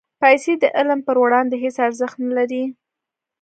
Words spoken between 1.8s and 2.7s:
ارزښت نه لري.